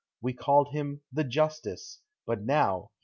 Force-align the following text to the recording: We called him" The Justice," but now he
We 0.19 0.33
called 0.33 0.69
him" 0.69 1.01
The 1.13 1.23
Justice," 1.23 1.99
but 2.25 2.41
now 2.41 2.89
he 2.89 2.97